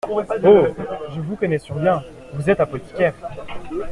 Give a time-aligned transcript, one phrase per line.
[0.09, 0.65] Oh!
[1.15, 2.03] je vous connaissions bien…
[2.33, 3.13] vous êtes l'apothicaire…